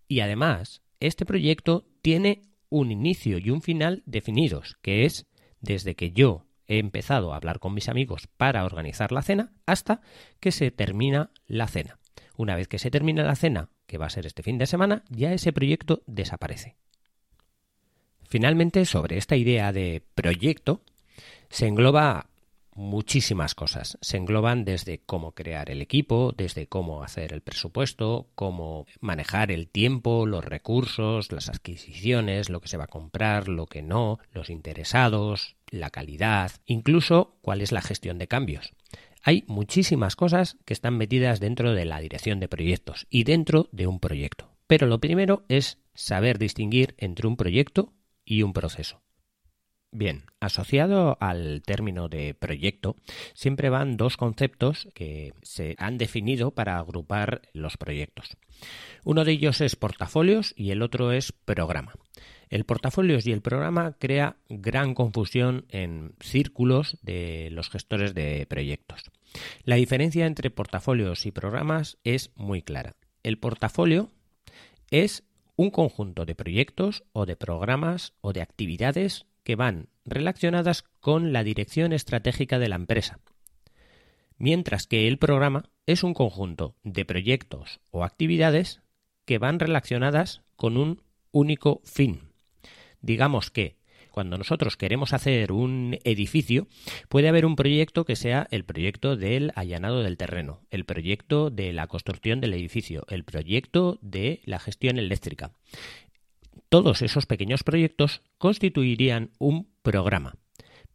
Y 0.08 0.20
además, 0.20 0.82
este 1.00 1.24
proyecto 1.24 1.86
tiene 2.02 2.42
un 2.68 2.90
inicio 2.90 3.38
y 3.38 3.50
un 3.50 3.62
final 3.62 4.02
definidos, 4.06 4.76
que 4.82 5.04
es 5.04 5.26
desde 5.60 5.94
que 5.94 6.12
yo 6.12 6.46
he 6.66 6.78
empezado 6.78 7.32
a 7.32 7.36
hablar 7.36 7.58
con 7.58 7.74
mis 7.74 7.88
amigos 7.88 8.28
para 8.36 8.64
organizar 8.64 9.12
la 9.12 9.22
cena 9.22 9.52
hasta 9.66 10.00
que 10.40 10.50
se 10.52 10.70
termina 10.70 11.30
la 11.46 11.66
cena. 11.68 11.98
Una 12.36 12.56
vez 12.56 12.68
que 12.68 12.78
se 12.78 12.90
termina 12.90 13.22
la 13.22 13.36
cena, 13.36 13.70
que 13.86 13.98
va 13.98 14.06
a 14.06 14.10
ser 14.10 14.26
este 14.26 14.42
fin 14.42 14.58
de 14.58 14.66
semana, 14.66 15.04
ya 15.08 15.32
ese 15.32 15.52
proyecto 15.52 16.02
desaparece. 16.06 16.76
Finalmente, 18.28 18.84
sobre 18.86 19.18
esta 19.18 19.36
idea 19.36 19.72
de 19.72 20.02
proyecto, 20.14 20.82
se 21.48 21.66
engloba 21.66 22.30
muchísimas 22.74 23.54
cosas. 23.54 23.98
Se 24.00 24.16
engloban 24.16 24.64
desde 24.64 24.98
cómo 24.98 25.32
crear 25.32 25.70
el 25.70 25.82
equipo, 25.82 26.32
desde 26.36 26.66
cómo 26.66 27.02
hacer 27.02 27.32
el 27.32 27.40
presupuesto, 27.40 28.28
cómo 28.34 28.86
manejar 29.00 29.50
el 29.50 29.68
tiempo, 29.68 30.26
los 30.26 30.44
recursos, 30.44 31.32
las 31.32 31.48
adquisiciones, 31.48 32.50
lo 32.50 32.60
que 32.60 32.68
se 32.68 32.76
va 32.76 32.84
a 32.84 32.88
comprar, 32.88 33.48
lo 33.48 33.66
que 33.66 33.82
no, 33.82 34.18
los 34.32 34.50
interesados, 34.50 35.56
la 35.70 35.90
calidad, 35.90 36.52
incluso 36.66 37.36
cuál 37.40 37.60
es 37.60 37.72
la 37.72 37.82
gestión 37.82 38.18
de 38.18 38.28
cambios. 38.28 38.72
Hay 39.22 39.44
muchísimas 39.46 40.16
cosas 40.16 40.58
que 40.64 40.74
están 40.74 40.98
metidas 40.98 41.40
dentro 41.40 41.72
de 41.72 41.86
la 41.86 42.00
dirección 42.00 42.40
de 42.40 42.48
proyectos 42.48 43.06
y 43.08 43.24
dentro 43.24 43.68
de 43.72 43.86
un 43.86 43.98
proyecto. 43.98 44.50
Pero 44.66 44.86
lo 44.86 45.00
primero 45.00 45.44
es 45.48 45.78
saber 45.94 46.38
distinguir 46.38 46.94
entre 46.98 47.26
un 47.26 47.36
proyecto 47.36 47.92
y 48.24 48.42
un 48.42 48.52
proceso. 48.52 49.03
Bien, 49.96 50.24
asociado 50.40 51.16
al 51.20 51.62
término 51.64 52.08
de 52.08 52.34
proyecto, 52.34 52.96
siempre 53.32 53.70
van 53.70 53.96
dos 53.96 54.16
conceptos 54.16 54.88
que 54.92 55.34
se 55.42 55.76
han 55.78 55.98
definido 55.98 56.50
para 56.50 56.78
agrupar 56.78 57.42
los 57.52 57.76
proyectos. 57.76 58.36
Uno 59.04 59.24
de 59.24 59.30
ellos 59.30 59.60
es 59.60 59.76
portafolios 59.76 60.52
y 60.56 60.72
el 60.72 60.82
otro 60.82 61.12
es 61.12 61.30
programa. 61.30 61.92
El 62.48 62.64
portafolios 62.64 63.24
y 63.28 63.30
el 63.30 63.40
programa 63.40 63.92
crea 63.92 64.36
gran 64.48 64.94
confusión 64.94 65.64
en 65.68 66.16
círculos 66.18 66.98
de 67.02 67.50
los 67.52 67.70
gestores 67.70 68.14
de 68.14 68.46
proyectos. 68.46 69.12
La 69.62 69.76
diferencia 69.76 70.26
entre 70.26 70.50
portafolios 70.50 71.24
y 71.24 71.30
programas 71.30 71.98
es 72.02 72.32
muy 72.34 72.62
clara. 72.62 72.96
El 73.22 73.38
portafolio 73.38 74.10
es 74.90 75.22
un 75.54 75.70
conjunto 75.70 76.24
de 76.24 76.34
proyectos 76.34 77.04
o 77.12 77.26
de 77.26 77.36
programas 77.36 78.12
o 78.22 78.32
de 78.32 78.42
actividades 78.42 79.26
que 79.44 79.56
van 79.56 79.88
relacionadas 80.04 80.82
con 81.00 81.32
la 81.32 81.44
dirección 81.44 81.92
estratégica 81.92 82.58
de 82.58 82.68
la 82.68 82.76
empresa, 82.76 83.20
mientras 84.38 84.86
que 84.86 85.06
el 85.06 85.18
programa 85.18 85.70
es 85.86 86.02
un 86.02 86.14
conjunto 86.14 86.74
de 86.82 87.04
proyectos 87.04 87.80
o 87.90 88.04
actividades 88.04 88.80
que 89.24 89.38
van 89.38 89.58
relacionadas 89.58 90.42
con 90.56 90.76
un 90.76 91.02
único 91.30 91.80
fin. 91.84 92.32
Digamos 93.00 93.50
que 93.50 93.76
cuando 94.14 94.38
nosotros 94.38 94.76
queremos 94.76 95.12
hacer 95.12 95.50
un 95.50 95.98
edificio, 96.04 96.68
puede 97.08 97.28
haber 97.28 97.44
un 97.44 97.56
proyecto 97.56 98.04
que 98.04 98.14
sea 98.14 98.46
el 98.52 98.64
proyecto 98.64 99.16
del 99.16 99.50
allanado 99.56 100.04
del 100.04 100.16
terreno, 100.16 100.60
el 100.70 100.84
proyecto 100.84 101.50
de 101.50 101.72
la 101.72 101.88
construcción 101.88 102.40
del 102.40 102.54
edificio, 102.54 103.04
el 103.08 103.24
proyecto 103.24 103.98
de 104.02 104.40
la 104.44 104.60
gestión 104.60 104.98
eléctrica. 104.98 105.50
Todos 106.74 107.02
esos 107.02 107.26
pequeños 107.26 107.62
proyectos 107.62 108.20
constituirían 108.36 109.30
un 109.38 109.68
programa, 109.82 110.38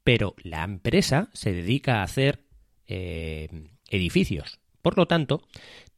pero 0.04 0.36
la 0.44 0.66
empresa 0.66 1.30
se 1.32 1.54
dedica 1.54 2.02
a 2.02 2.04
hacer 2.04 2.44
eh, 2.86 3.48
edificios. 3.88 4.60
Por 4.82 4.98
lo 4.98 5.06
tanto, 5.06 5.42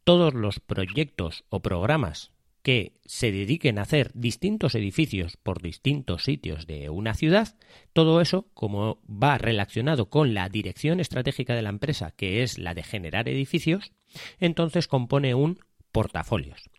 todos 0.04 0.36
los 0.36 0.60
proyectos 0.60 1.46
o 1.50 1.62
programas 1.64 2.32
que 2.62 3.00
se 3.08 3.32
dediquen 3.32 3.80
a 3.80 3.82
hacer 3.82 4.12
distintos 4.14 4.76
edificios 4.76 5.38
por 5.38 5.64
distintos 5.64 6.26
sitios 6.26 6.68
de 6.68 6.92
una 6.92 7.16
ciudad, 7.16 7.58
todo 7.92 8.22
eso, 8.22 8.52
como 8.54 9.02
va 9.10 9.40
relacionado 9.40 10.12
con 10.12 10.36
la 10.36 10.48
dirección 10.48 11.00
estratégica 11.00 11.56
de 11.56 11.64
la 11.64 11.70
empresa, 11.70 12.12
que 12.12 12.44
es 12.44 12.60
la 12.60 12.76
de 12.76 12.84
generar 12.84 13.28
edificios, 13.28 13.94
entonces 14.40 14.88
compone 14.88 15.34
un 15.34 15.58
portafolios. 15.92 16.70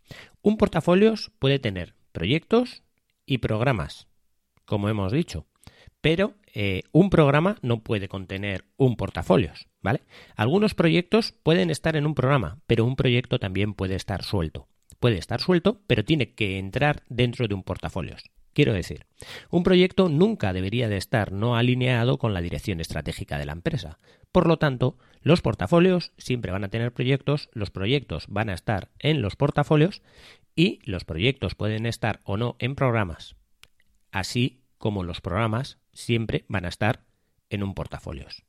Un 0.41 0.55
portafolios 0.55 1.33
puede 1.39 1.59
tener 1.59 1.95
proyectos, 2.13 2.82
y 3.25 3.39
programas, 3.39 4.07
como 4.65 4.89
hemos 4.89 5.11
dicho. 5.11 5.45
Pero 6.01 6.35
eh, 6.53 6.83
un 6.91 7.09
programa 7.09 7.57
no 7.61 7.81
puede 7.81 8.07
contener 8.07 8.65
un 8.77 8.95
portafolios, 8.95 9.67
¿vale? 9.81 10.01
Algunos 10.35 10.73
proyectos 10.75 11.33
pueden 11.43 11.69
estar 11.69 11.95
en 11.95 12.05
un 12.05 12.15
programa, 12.15 12.59
pero 12.67 12.85
un 12.85 12.95
proyecto 12.95 13.39
también 13.39 13.73
puede 13.73 13.95
estar 13.95 14.23
suelto. 14.23 14.67
Puede 14.99 15.17
estar 15.17 15.41
suelto, 15.41 15.81
pero 15.87 16.05
tiene 16.05 16.33
que 16.33 16.59
entrar 16.59 17.03
dentro 17.09 17.47
de 17.47 17.55
un 17.55 17.63
portafolios. 17.63 18.23
Quiero 18.53 18.73
decir, 18.73 19.07
un 19.49 19.63
proyecto 19.63 20.09
nunca 20.09 20.53
debería 20.53 20.87
de 20.87 20.97
estar 20.97 21.31
no 21.31 21.55
alineado 21.55 22.19
con 22.19 22.35
la 22.35 22.41
dirección 22.41 22.79
estratégica 22.79 23.39
de 23.39 23.47
la 23.47 23.53
empresa. 23.53 23.97
Por 24.31 24.45
lo 24.45 24.57
tanto, 24.57 24.97
los 25.21 25.41
portafolios 25.41 26.11
siempre 26.17 26.51
van 26.51 26.63
a 26.63 26.69
tener 26.69 26.91
proyectos, 26.91 27.49
los 27.53 27.71
proyectos 27.71 28.25
van 28.27 28.49
a 28.49 28.53
estar 28.53 28.89
en 28.99 29.23
los 29.23 29.35
portafolios 29.35 30.03
y 30.55 30.79
los 30.83 31.05
proyectos 31.05 31.55
pueden 31.55 31.85
estar 31.85 32.19
o 32.23 32.37
no 32.37 32.55
en 32.59 32.75
programas, 32.75 33.35
así 34.11 34.63
como 34.77 35.03
los 35.03 35.21
programas 35.21 35.79
siempre 35.93 36.45
van 36.47 36.65
a 36.65 36.69
estar 36.69 37.05
en 37.49 37.63
un 37.63 37.73
portafolios. 37.73 38.43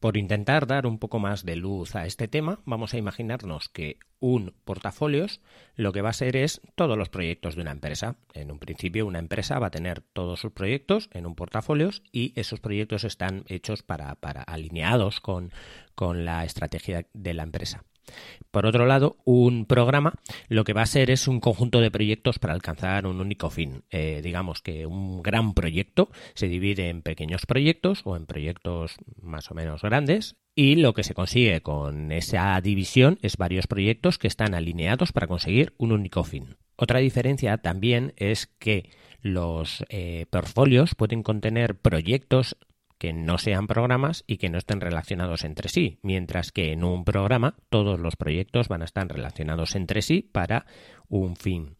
Por 0.00 0.16
intentar 0.16 0.66
dar 0.66 0.86
un 0.86 0.98
poco 0.98 1.18
más 1.18 1.44
de 1.44 1.56
luz 1.56 1.96
a 1.96 2.06
este 2.06 2.28
tema, 2.28 2.60
vamos 2.64 2.92
a 2.92 2.98
imaginarnos 2.98 3.68
que 3.68 3.98
un 4.20 4.54
portafolios 4.64 5.40
lo 5.74 5.92
que 5.92 6.02
va 6.02 6.10
a 6.10 6.14
ser 6.14 6.36
es 6.36 6.60
todos 6.74 6.98
los 6.98 7.08
proyectos 7.08 7.56
de 7.56 7.62
una 7.62 7.72
empresa. 7.72 8.16
En 8.34 8.50
un 8.50 8.58
principio, 8.58 9.06
una 9.06 9.18
empresa 9.18 9.58
va 9.58 9.68
a 9.68 9.70
tener 9.70 10.02
todos 10.02 10.40
sus 10.40 10.52
proyectos 10.52 11.08
en 11.12 11.26
un 11.26 11.34
portafolios 11.34 12.02
y 12.12 12.38
esos 12.38 12.60
proyectos 12.60 13.04
están 13.04 13.44
hechos 13.48 13.82
para, 13.82 14.14
para 14.16 14.42
alineados 14.42 15.20
con, 15.20 15.50
con 15.94 16.24
la 16.24 16.44
estrategia 16.44 17.06
de 17.12 17.34
la 17.34 17.42
empresa. 17.42 17.84
Por 18.50 18.66
otro 18.66 18.86
lado, 18.86 19.16
un 19.24 19.66
programa 19.66 20.14
lo 20.48 20.64
que 20.64 20.72
va 20.72 20.82
a 20.82 20.86
ser 20.86 21.10
es 21.10 21.28
un 21.28 21.40
conjunto 21.40 21.80
de 21.80 21.90
proyectos 21.90 22.38
para 22.38 22.54
alcanzar 22.54 23.06
un 23.06 23.20
único 23.20 23.50
fin. 23.50 23.82
Eh, 23.90 24.20
digamos 24.22 24.62
que 24.62 24.86
un 24.86 25.22
gran 25.22 25.54
proyecto 25.54 26.10
se 26.34 26.48
divide 26.48 26.88
en 26.88 27.02
pequeños 27.02 27.46
proyectos 27.46 28.02
o 28.04 28.16
en 28.16 28.26
proyectos 28.26 28.96
más 29.20 29.50
o 29.50 29.54
menos 29.54 29.82
grandes 29.82 30.36
y 30.54 30.76
lo 30.76 30.94
que 30.94 31.04
se 31.04 31.14
consigue 31.14 31.60
con 31.60 32.12
esa 32.12 32.58
división 32.62 33.18
es 33.20 33.36
varios 33.36 33.66
proyectos 33.66 34.18
que 34.18 34.26
están 34.26 34.54
alineados 34.54 35.12
para 35.12 35.26
conseguir 35.26 35.74
un 35.76 35.92
único 35.92 36.24
fin. 36.24 36.56
Otra 36.76 37.00
diferencia 37.00 37.58
también 37.58 38.14
es 38.16 38.46
que 38.46 38.90
los 39.20 39.84
eh, 39.88 40.26
portfolios 40.30 40.94
pueden 40.94 41.22
contener 41.22 41.76
proyectos 41.76 42.56
que 42.98 43.12
no 43.12 43.38
sean 43.38 43.66
programas 43.66 44.24
y 44.26 44.38
que 44.38 44.48
no 44.48 44.58
estén 44.58 44.80
relacionados 44.80 45.44
entre 45.44 45.68
sí, 45.68 45.98
mientras 46.02 46.52
que 46.52 46.72
en 46.72 46.84
un 46.84 47.04
programa 47.04 47.56
todos 47.68 47.98
los 48.00 48.16
proyectos 48.16 48.68
van 48.68 48.82
a 48.82 48.86
estar 48.86 49.06
relacionados 49.08 49.74
entre 49.76 50.02
sí 50.02 50.22
para 50.22 50.66
un 51.08 51.36
fin. 51.36 51.76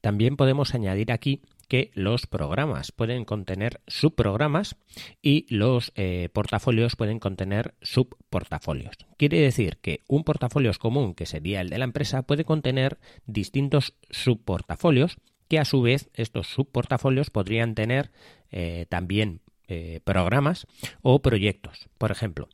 También 0.00 0.36
podemos 0.36 0.74
añadir 0.74 1.10
aquí 1.10 1.42
que 1.68 1.90
los 1.94 2.26
programas 2.26 2.92
pueden 2.92 3.24
contener 3.24 3.80
subprogramas 3.88 4.76
y 5.20 5.52
los 5.52 5.92
eh, 5.96 6.28
portafolios 6.32 6.94
pueden 6.94 7.18
contener 7.18 7.74
subportafolios. 7.82 8.96
Quiere 9.16 9.40
decir 9.40 9.78
que 9.78 10.04
un 10.06 10.22
portafolio 10.22 10.70
común, 10.78 11.14
que 11.14 11.26
sería 11.26 11.60
el 11.60 11.70
de 11.70 11.78
la 11.78 11.84
empresa, 11.84 12.22
puede 12.22 12.44
contener 12.44 12.98
distintos 13.26 13.94
subportafolios 14.10 15.16
que 15.48 15.58
a 15.58 15.64
su 15.64 15.82
vez 15.82 16.10
estos 16.14 16.48
subportafolios 16.48 17.30
podrían 17.30 17.74
tener 17.74 18.10
eh, 18.50 18.86
también 18.88 19.40
eh, 19.68 20.00
programas 20.04 20.66
o 21.02 21.20
proyectos. 21.22 21.88
Por 21.98 22.10
ejemplo, 22.10 22.48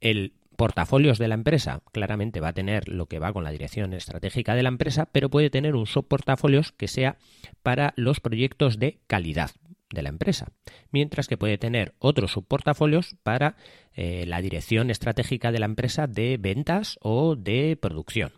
el 0.00 0.34
portafolios 0.56 1.18
de 1.18 1.28
la 1.28 1.36
empresa 1.36 1.82
claramente 1.92 2.40
va 2.40 2.48
a 2.48 2.52
tener 2.52 2.88
lo 2.88 3.06
que 3.06 3.20
va 3.20 3.32
con 3.32 3.44
la 3.44 3.52
dirección 3.52 3.92
estratégica 3.92 4.56
de 4.56 4.64
la 4.64 4.70
empresa, 4.70 5.06
pero 5.12 5.30
puede 5.30 5.50
tener 5.50 5.76
un 5.76 5.86
subportafolios 5.86 6.72
que 6.72 6.88
sea 6.88 7.16
para 7.62 7.94
los 7.96 8.18
proyectos 8.18 8.78
de 8.80 8.98
calidad 9.06 9.52
de 9.90 10.02
la 10.02 10.08
empresa, 10.08 10.52
mientras 10.90 11.28
que 11.28 11.38
puede 11.38 11.58
tener 11.58 11.94
otros 12.00 12.32
subportafolios 12.32 13.16
para 13.22 13.56
eh, 13.94 14.24
la 14.26 14.40
dirección 14.40 14.90
estratégica 14.90 15.52
de 15.52 15.60
la 15.60 15.66
empresa 15.66 16.08
de 16.08 16.36
ventas 16.38 16.98
o 17.00 17.36
de 17.36 17.78
producción. 17.80 18.32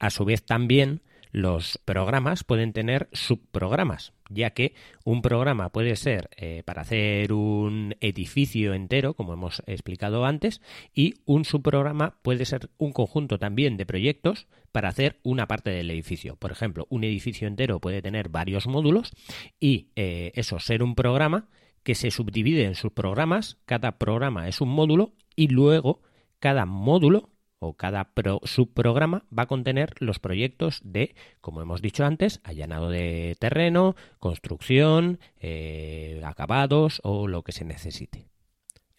A 0.00 0.10
su 0.10 0.24
vez 0.24 0.44
también 0.44 1.02
los 1.36 1.78
programas 1.84 2.44
pueden 2.44 2.72
tener 2.72 3.10
subprogramas, 3.12 4.14
ya 4.30 4.54
que 4.54 4.72
un 5.04 5.20
programa 5.20 5.68
puede 5.68 5.94
ser 5.96 6.30
eh, 6.38 6.62
para 6.64 6.80
hacer 6.80 7.34
un 7.34 7.94
edificio 8.00 8.72
entero, 8.72 9.12
como 9.12 9.34
hemos 9.34 9.62
explicado 9.66 10.24
antes, 10.24 10.62
y 10.94 11.16
un 11.26 11.44
subprograma 11.44 12.16
puede 12.22 12.46
ser 12.46 12.70
un 12.78 12.92
conjunto 12.92 13.38
también 13.38 13.76
de 13.76 13.84
proyectos 13.84 14.46
para 14.72 14.88
hacer 14.88 15.20
una 15.24 15.46
parte 15.46 15.68
del 15.68 15.90
edificio. 15.90 16.36
Por 16.36 16.52
ejemplo, 16.52 16.86
un 16.88 17.04
edificio 17.04 17.46
entero 17.46 17.80
puede 17.80 18.00
tener 18.00 18.30
varios 18.30 18.66
módulos 18.66 19.12
y 19.60 19.90
eh, 19.94 20.32
eso 20.36 20.58
ser 20.58 20.82
un 20.82 20.94
programa 20.94 21.50
que 21.82 21.94
se 21.94 22.10
subdivide 22.10 22.64
en 22.64 22.76
subprogramas, 22.76 23.58
cada 23.66 23.98
programa 23.98 24.48
es 24.48 24.62
un 24.62 24.70
módulo 24.70 25.12
y 25.34 25.48
luego 25.48 26.00
cada 26.38 26.64
módulo 26.64 27.28
o 27.58 27.74
cada 27.74 28.10
subprograma 28.44 29.24
va 29.36 29.44
a 29.44 29.46
contener 29.46 29.94
los 29.98 30.18
proyectos 30.18 30.80
de, 30.84 31.14
como 31.40 31.62
hemos 31.62 31.82
dicho 31.82 32.04
antes, 32.04 32.40
allanado 32.44 32.90
de 32.90 33.36
terreno, 33.38 33.96
construcción, 34.18 35.18
eh, 35.40 36.20
acabados 36.24 37.00
o 37.02 37.28
lo 37.28 37.42
que 37.42 37.52
se 37.52 37.64
necesite. 37.64 38.28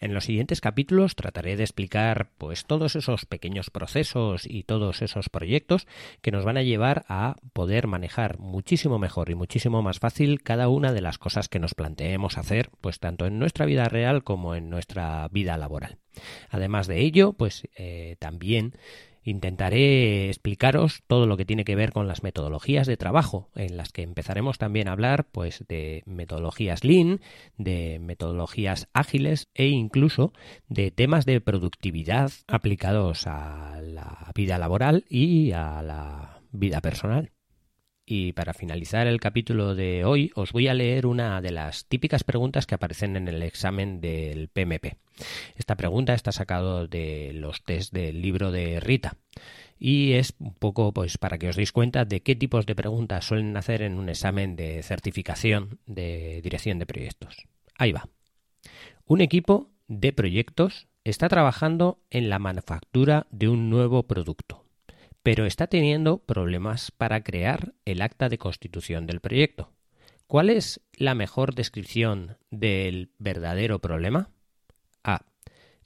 En 0.00 0.14
los 0.14 0.24
siguientes 0.24 0.60
capítulos 0.60 1.16
trataré 1.16 1.56
de 1.56 1.64
explicar 1.64 2.30
pues 2.38 2.66
todos 2.66 2.94
esos 2.94 3.26
pequeños 3.26 3.70
procesos 3.70 4.46
y 4.46 4.62
todos 4.62 5.02
esos 5.02 5.28
proyectos 5.28 5.88
que 6.22 6.30
nos 6.30 6.44
van 6.44 6.56
a 6.56 6.62
llevar 6.62 7.04
a 7.08 7.36
poder 7.52 7.88
manejar 7.88 8.38
muchísimo 8.38 9.00
mejor 9.00 9.30
y 9.30 9.34
muchísimo 9.34 9.82
más 9.82 9.98
fácil 9.98 10.40
cada 10.42 10.68
una 10.68 10.92
de 10.92 11.00
las 11.00 11.18
cosas 11.18 11.48
que 11.48 11.58
nos 11.58 11.74
planteemos 11.74 12.38
hacer, 12.38 12.70
pues 12.80 13.00
tanto 13.00 13.26
en 13.26 13.40
nuestra 13.40 13.66
vida 13.66 13.88
real 13.88 14.22
como 14.22 14.54
en 14.54 14.70
nuestra 14.70 15.26
vida 15.28 15.56
laboral. 15.56 15.98
Además 16.48 16.86
de 16.86 17.00
ello, 17.00 17.32
pues 17.32 17.68
eh, 17.76 18.16
también 18.20 18.74
intentaré 19.28 20.28
explicaros 20.28 21.02
todo 21.06 21.26
lo 21.26 21.36
que 21.36 21.44
tiene 21.44 21.64
que 21.64 21.76
ver 21.76 21.92
con 21.92 22.08
las 22.08 22.22
metodologías 22.22 22.86
de 22.86 22.96
trabajo, 22.96 23.50
en 23.54 23.76
las 23.76 23.92
que 23.92 24.02
empezaremos 24.02 24.58
también 24.58 24.88
a 24.88 24.92
hablar 24.92 25.26
pues 25.30 25.64
de 25.68 26.02
metodologías 26.06 26.84
lean, 26.84 27.20
de 27.56 27.98
metodologías 28.00 28.88
ágiles 28.92 29.48
e 29.54 29.68
incluso 29.68 30.32
de 30.68 30.90
temas 30.90 31.26
de 31.26 31.40
productividad 31.40 32.30
aplicados 32.46 33.26
a 33.26 33.80
la 33.82 34.32
vida 34.34 34.58
laboral 34.58 35.04
y 35.08 35.52
a 35.52 35.82
la 35.82 36.40
vida 36.50 36.80
personal. 36.80 37.32
Y 38.10 38.32
para 38.32 38.54
finalizar 38.54 39.06
el 39.06 39.20
capítulo 39.20 39.74
de 39.74 40.06
hoy 40.06 40.32
os 40.34 40.52
voy 40.52 40.66
a 40.66 40.72
leer 40.72 41.04
una 41.04 41.42
de 41.42 41.50
las 41.50 41.84
típicas 41.84 42.24
preguntas 42.24 42.66
que 42.66 42.74
aparecen 42.74 43.16
en 43.16 43.28
el 43.28 43.42
examen 43.42 44.00
del 44.00 44.48
PMP. 44.48 44.96
Esta 45.56 45.76
pregunta 45.76 46.14
está 46.14 46.32
sacado 46.32 46.88
de 46.88 47.32
los 47.34 47.62
test 47.64 47.92
del 47.92 48.22
libro 48.22 48.50
de 48.50 48.80
Rita 48.80 49.18
y 49.78 50.12
es 50.12 50.32
un 50.38 50.54
poco 50.54 50.94
pues 50.94 51.18
para 51.18 51.36
que 51.36 51.50
os 51.50 51.56
deis 51.56 51.70
cuenta 51.70 52.06
de 52.06 52.22
qué 52.22 52.34
tipos 52.34 52.64
de 52.64 52.74
preguntas 52.74 53.26
suelen 53.26 53.54
hacer 53.58 53.82
en 53.82 53.98
un 53.98 54.08
examen 54.08 54.56
de 54.56 54.82
certificación 54.82 55.78
de 55.84 56.40
dirección 56.40 56.78
de 56.78 56.86
proyectos. 56.86 57.46
Ahí 57.76 57.92
va. 57.92 58.08
Un 59.04 59.20
equipo 59.20 59.70
de 59.86 60.14
proyectos 60.14 60.88
está 61.04 61.28
trabajando 61.28 62.00
en 62.08 62.30
la 62.30 62.38
manufactura 62.38 63.26
de 63.30 63.48
un 63.48 63.68
nuevo 63.68 64.04
producto 64.06 64.67
pero 65.22 65.46
está 65.46 65.66
teniendo 65.66 66.18
problemas 66.18 66.90
para 66.90 67.22
crear 67.22 67.74
el 67.84 68.02
acta 68.02 68.28
de 68.28 68.38
constitución 68.38 69.06
del 69.06 69.20
proyecto. 69.20 69.72
¿Cuál 70.26 70.50
es 70.50 70.80
la 70.92 71.14
mejor 71.14 71.54
descripción 71.54 72.36
del 72.50 73.12
verdadero 73.18 73.80
problema? 73.80 74.30
A. 75.02 75.24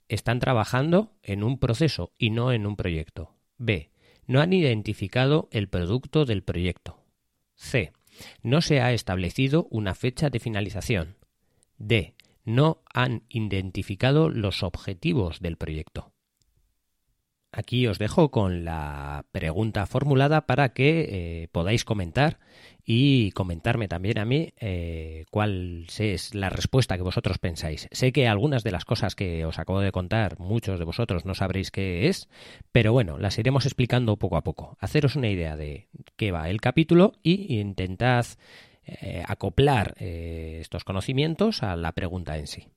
Están 0.09 0.39
trabajando 0.39 1.13
en 1.23 1.43
un 1.43 1.59
proceso 1.59 2.11
y 2.17 2.29
no 2.29 2.51
en 2.51 2.65
un 2.65 2.75
proyecto. 2.75 3.35
B. 3.57 3.91
No 4.27 4.41
han 4.41 4.53
identificado 4.53 5.47
el 5.51 5.69
producto 5.69 6.25
del 6.25 6.43
proyecto. 6.43 7.03
C. 7.55 7.93
No 8.41 8.61
se 8.61 8.81
ha 8.81 8.93
establecido 8.93 9.67
una 9.71 9.95
fecha 9.95 10.29
de 10.29 10.39
finalización. 10.39 11.17
D. 11.77 12.15
No 12.45 12.83
han 12.93 13.23
identificado 13.29 14.29
los 14.29 14.63
objetivos 14.63 15.39
del 15.39 15.57
proyecto. 15.57 16.12
Aquí 17.55 17.85
os 17.85 17.99
dejo 17.99 18.31
con 18.31 18.65
la 18.65 19.25
pregunta 19.31 19.85
formulada 19.85 20.47
para 20.47 20.69
que 20.69 21.43
eh, 21.43 21.47
podáis 21.51 21.85
comentar 21.85 22.39
y 22.83 23.29
comentarme 23.31 23.87
también 23.87 24.17
a 24.17 24.25
mí 24.25 24.53
eh, 24.59 25.25
cuál 25.29 25.85
es 25.99 26.33
la 26.33 26.49
respuesta 26.49 26.97
que 26.97 27.03
vosotros 27.03 27.37
pensáis. 27.37 27.87
Sé 27.91 28.11
que 28.11 28.27
algunas 28.27 28.63
de 28.63 28.71
las 28.71 28.85
cosas 28.85 29.13
que 29.13 29.45
os 29.45 29.59
acabo 29.59 29.81
de 29.81 29.91
contar, 29.91 30.39
muchos 30.39 30.79
de 30.79 30.85
vosotros 30.85 31.25
no 31.25 31.35
sabréis 31.35 31.69
qué 31.69 32.07
es, 32.09 32.27
pero 32.71 32.91
bueno, 32.91 33.19
las 33.19 33.37
iremos 33.37 33.67
explicando 33.67 34.17
poco 34.17 34.37
a 34.37 34.43
poco. 34.43 34.75
Haceros 34.79 35.15
una 35.15 35.29
idea 35.29 35.55
de 35.55 35.89
qué 36.15 36.31
va 36.31 36.49
el 36.49 36.59
capítulo 36.59 37.13
y 37.21 37.59
intentad 37.59 38.25
eh, 38.83 39.23
acoplar 39.27 39.93
estos 39.99 40.83
conocimientos 40.83 41.61
a 41.61 41.75
la 41.75 41.91
pregunta 41.91 42.35
en 42.39 42.47
sí. 42.47 42.67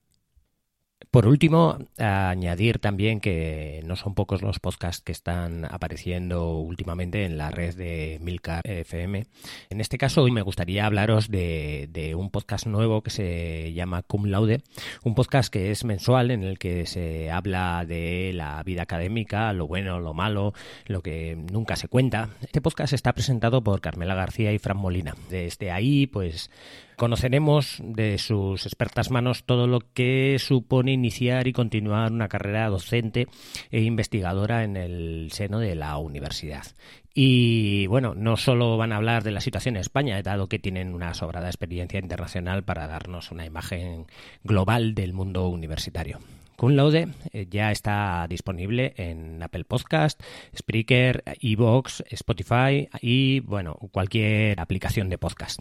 Por 1.16 1.29
último, 1.29 1.79
añadir 1.96 2.79
también 2.79 3.20
que 3.20 3.81
no 3.87 3.96
son 3.96 4.12
pocos 4.12 4.42
los 4.42 4.59
podcasts 4.59 5.02
que 5.02 5.12
están 5.12 5.64
apareciendo 5.64 6.59
últimamente 6.59 7.24
en 7.24 7.38
la 7.38 7.50
red 7.50 7.74
de 7.74 8.18
Milcar 8.20 8.61
FM. 8.68 9.24
En 9.70 9.81
este 9.81 9.96
caso, 9.96 10.24
hoy 10.24 10.31
me 10.31 10.42
gustaría 10.42 10.85
hablaros 10.85 11.31
de, 11.31 12.12
un 12.14 12.29
podcast 12.29 12.66
nuevo 12.66 13.00
que 13.00 13.09
se 13.09 13.72
llama 13.72 14.02
Cum 14.02 14.26
Laude, 14.26 14.61
un 15.05 15.14
podcast 15.14 15.50
que 15.50 15.70
es 15.70 15.87
mensual 15.87 16.31
en 16.31 16.42
el 16.42 16.59
que 16.59 16.85
se 16.85 17.31
habla 17.31 17.87
de 17.88 18.33
la 18.35 18.62
vida 18.62 18.83
académica, 18.83 19.55
lo 19.55 19.66
bueno, 19.66 20.00
lo 20.00 20.12
malo, 20.12 20.52
lo 20.85 21.00
que 21.00 21.35
nunca 21.50 21.76
se 21.76 21.88
cuenta. 21.88 22.29
Este 22.42 22.61
podcast 22.61 22.92
está 22.92 23.14
presentado 23.14 23.64
por 23.64 23.81
Carmela 23.81 24.14
García 24.14 24.52
y 24.52 24.59
Fran 24.59 24.76
Molina. 24.76 25.14
Desde 25.31 25.70
ahí, 25.70 26.07
pues 26.07 26.50
Conoceremos 26.97 27.77
de 27.85 28.17
sus 28.17 28.65
expertas 28.65 29.11
manos 29.11 29.45
todo 29.45 29.67
lo 29.67 29.81
que 29.93 30.39
supone 30.39 30.93
iniciar 30.93 31.47
y 31.47 31.53
continuar 31.53 32.11
una 32.11 32.29
carrera 32.29 32.71
docente 32.71 33.29
e 33.71 33.83
investigadora 33.83 34.65
en 34.65 34.79
el 34.79 35.29
seno 35.31 35.59
de 35.59 35.75
la 35.75 35.99
universidad. 35.99 36.65
Y 37.13 37.87
bueno, 37.89 38.15
no 38.15 38.39
solo 38.39 38.79
van 38.79 38.93
a 38.93 38.97
hablar 38.97 39.25
de 39.25 39.31
la 39.31 39.43
situación 39.43 39.77
en 39.77 39.83
España, 39.83 40.23
dado 40.23 40.49
que 40.49 40.59
tienen 40.59 40.95
una 40.95 41.13
sobrada 41.13 41.49
experiencia 41.49 42.01
internacional 42.01 42.65
para 42.65 42.87
darnos 42.87 43.31
una 43.31 43.45
imagen 43.45 44.07
global 44.43 44.95
del 44.95 45.13
mundo 45.13 45.49
universitario. 45.49 46.19
Kun 46.57 46.77
Laude 46.77 47.09
eh, 47.35 47.47
ya 47.51 47.73
está 47.73 48.27
disponible 48.27 48.95
en 48.97 49.43
Apple 49.43 49.65
Podcast, 49.65 50.23
Spreaker, 50.57 51.23
Evox, 51.43 52.03
Spotify 52.09 52.89
y 53.03 53.41
bueno, 53.41 53.75
cualquier 53.93 54.59
aplicación 54.59 55.11
de 55.11 55.19
podcast. 55.19 55.61